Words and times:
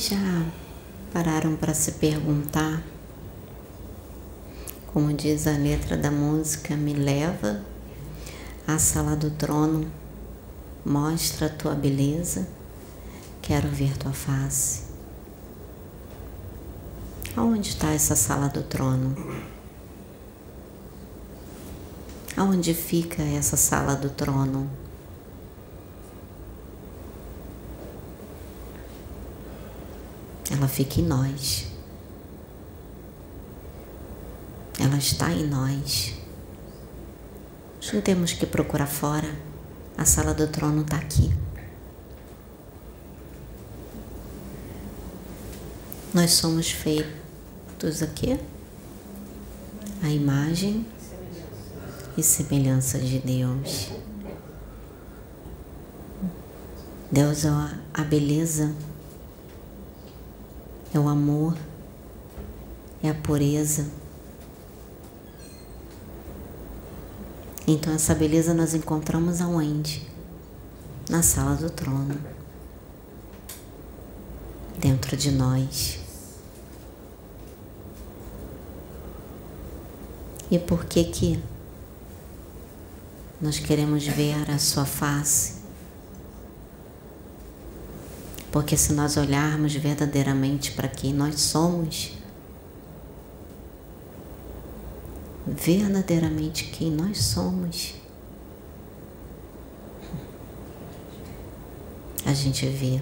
Já 0.00 0.46
pararam 1.12 1.56
para 1.56 1.74
se 1.74 1.92
perguntar, 1.92 2.82
como 4.94 5.12
diz 5.12 5.46
a 5.46 5.50
letra 5.50 5.94
da 5.94 6.10
música, 6.10 6.74
me 6.74 6.94
leva 6.94 7.60
à 8.66 8.78
sala 8.78 9.14
do 9.14 9.30
trono, 9.30 9.92
mostra 10.86 11.48
a 11.48 11.50
tua 11.50 11.74
beleza, 11.74 12.48
quero 13.42 13.68
ver 13.68 13.94
tua 13.98 14.14
face. 14.14 14.84
Aonde 17.36 17.68
está 17.68 17.90
essa 17.90 18.16
sala 18.16 18.48
do 18.48 18.62
trono? 18.62 19.14
Aonde 22.38 22.72
fica 22.72 23.22
essa 23.22 23.58
sala 23.58 23.94
do 23.94 24.08
trono? 24.08 24.66
Ela 30.50 30.68
fica 30.68 31.00
em 31.00 31.04
nós. 31.04 31.66
Ela 34.78 34.98
está 34.98 35.32
em 35.32 35.46
nós. 35.46 36.14
Não 37.92 38.00
temos 38.00 38.32
que 38.32 38.46
procurar 38.46 38.86
fora. 38.86 39.34
A 39.96 40.04
sala 40.04 40.34
do 40.34 40.46
trono 40.48 40.82
está 40.82 40.96
aqui. 40.96 41.32
Nós 46.12 46.32
somos 46.32 46.70
feitos 46.70 48.02
aqui 48.02 48.38
a 50.02 50.08
imagem 50.08 50.86
e 52.16 52.22
semelhança 52.22 52.98
de 52.98 53.18
Deus. 53.18 53.90
Deus 57.10 57.44
é 57.44 57.48
a 57.92 58.02
beleza 58.02 58.74
é 60.92 60.98
o 60.98 61.08
amor, 61.08 61.56
é 63.02 63.10
a 63.10 63.14
pureza. 63.14 63.86
Então, 67.66 67.92
essa 67.92 68.14
beleza 68.14 68.52
nós 68.52 68.74
encontramos 68.74 69.40
aonde? 69.40 70.08
Na 71.08 71.22
sala 71.22 71.54
do 71.54 71.70
trono, 71.70 72.20
dentro 74.78 75.16
de 75.16 75.30
nós. 75.30 76.00
E 80.50 80.58
por 80.58 80.84
que 80.84 81.04
que 81.04 81.42
nós 83.40 83.60
queremos 83.60 84.04
ver 84.04 84.50
a 84.50 84.58
sua 84.58 84.84
face? 84.84 85.59
Porque 88.52 88.76
se 88.76 88.92
nós 88.92 89.16
olharmos 89.16 89.74
verdadeiramente 89.74 90.72
para 90.72 90.88
quem 90.88 91.12
nós 91.12 91.40
somos, 91.40 92.12
verdadeiramente 95.46 96.64
quem 96.64 96.90
nós 96.90 97.18
somos, 97.18 97.94
a 102.26 102.32
gente 102.32 102.66
vê 102.66 103.00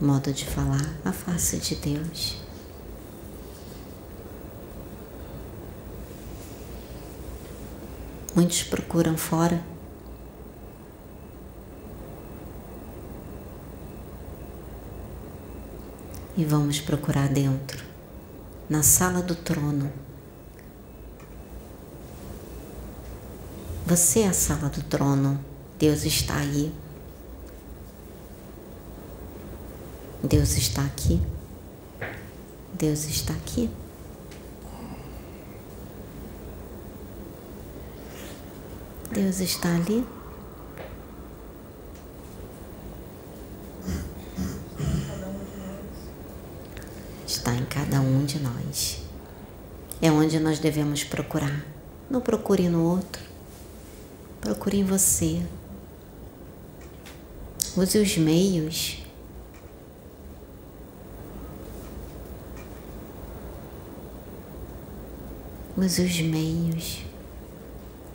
modo 0.00 0.32
de 0.32 0.44
falar 0.44 0.96
a 1.04 1.12
face 1.12 1.56
de 1.58 1.76
Deus. 1.76 2.36
Muitos 8.34 8.64
procuram 8.64 9.16
fora 9.16 9.62
e 16.36 16.44
vamos 16.44 16.80
procurar 16.80 17.28
dentro, 17.28 17.84
na 18.68 18.82
sala 18.82 19.20
do 19.22 19.34
trono. 19.34 19.92
Você 23.86 24.20
é 24.20 24.28
a 24.28 24.32
sala 24.32 24.68
do 24.68 24.82
trono, 24.84 25.38
Deus 25.78 26.04
está 26.04 26.36
aí. 26.36 26.72
Deus 30.22 30.56
está 30.56 30.84
aqui. 30.84 31.20
Deus 32.72 33.04
está 33.04 33.34
aqui. 33.34 33.68
Deus 39.12 39.40
está 39.40 39.74
ali. 39.74 40.06
Está 47.42 47.52
em 47.56 47.64
cada 47.64 48.00
um 48.00 48.24
de 48.24 48.38
nós. 48.38 49.02
É 50.00 50.12
onde 50.12 50.38
nós 50.38 50.60
devemos 50.60 51.02
procurar. 51.02 51.66
Não 52.08 52.20
procure 52.20 52.68
no 52.68 52.84
outro, 52.84 53.20
procure 54.40 54.78
em 54.78 54.84
você. 54.84 55.42
Use 57.76 57.98
os 57.98 58.16
meios. 58.16 59.02
Use 65.76 66.02
os 66.02 66.20
meios, 66.20 67.02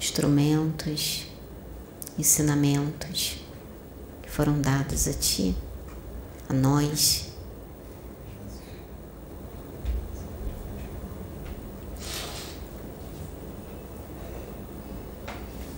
instrumentos, 0.00 1.26
ensinamentos 2.18 3.36
que 4.20 4.28
foram 4.28 4.60
dados 4.60 5.06
a 5.06 5.12
ti, 5.12 5.54
a 6.48 6.52
nós 6.52 7.31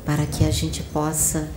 para 0.05 0.27
que 0.27 0.45
a 0.45 0.51
gente 0.51 0.83
possa 0.83 1.49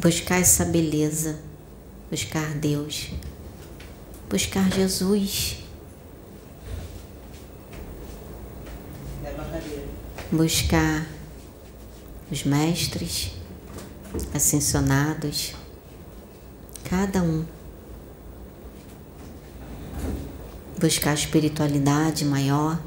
buscar 0.00 0.40
essa 0.40 0.64
beleza, 0.64 1.38
buscar 2.10 2.54
Deus, 2.54 3.10
buscar 4.28 4.70
Jesus. 4.70 5.58
Buscar 10.32 11.08
os 12.30 12.44
mestres 12.44 13.32
ascensionados, 14.32 15.54
cada 16.88 17.20
um 17.20 17.44
buscar 20.80 21.10
a 21.10 21.14
espiritualidade 21.14 22.24
maior, 22.24 22.80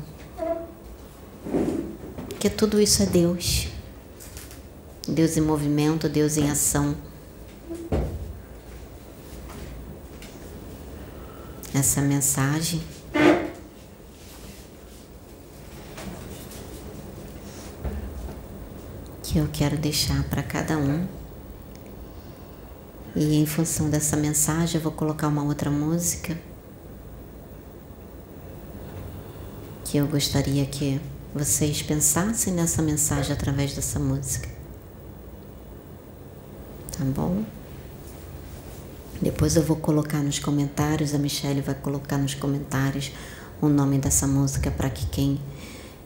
que 2.39 2.49
tudo 2.49 2.81
isso 2.81 3.03
é 3.03 3.05
Deus. 3.05 3.67
Deus 5.07 5.37
em 5.37 5.41
movimento, 5.41 6.09
Deus 6.09 6.35
em 6.35 6.49
ação. 6.49 6.95
Essa 11.71 12.01
mensagem 12.01 12.81
que 19.21 19.37
eu 19.37 19.47
quero 19.53 19.77
deixar 19.77 20.23
para 20.23 20.41
cada 20.41 20.77
um. 20.77 21.07
E 23.15 23.35
em 23.35 23.45
função 23.45 23.87
dessa 23.87 24.17
mensagem, 24.17 24.77
eu 24.77 24.81
vou 24.81 24.91
colocar 24.91 25.27
uma 25.27 25.43
outra 25.43 25.69
música. 25.69 26.52
Que 29.93 29.99
eu 29.99 30.07
gostaria 30.07 30.65
que 30.65 30.99
vocês 31.35 31.83
pensassem 31.83 32.51
nessa 32.51 32.81
mensagem 32.81 33.31
através 33.31 33.75
dessa 33.75 33.99
música. 33.99 34.49
Tá 36.97 37.05
bom? 37.05 37.43
Depois 39.21 39.55
eu 39.55 39.61
vou 39.61 39.77
colocar 39.77 40.17
nos 40.23 40.39
comentários, 40.39 41.13
a 41.13 41.19
Michelle 41.19 41.61
vai 41.61 41.75
colocar 41.75 42.17
nos 42.17 42.33
comentários 42.33 43.11
o 43.61 43.69
nome 43.69 43.99
dessa 43.99 44.25
música 44.25 44.71
para 44.71 44.89
que 44.89 45.05
quem 45.05 45.39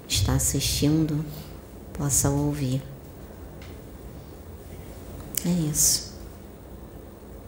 está 0.06 0.34
assistindo 0.34 1.24
possa 1.94 2.30
ouvir. 2.30 2.84
É 5.46 5.50
isso. 5.50 6.12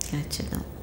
Gratidão. 0.09 0.78